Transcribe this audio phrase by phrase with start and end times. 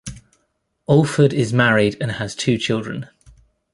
[0.89, 3.07] Alford is married and has two children.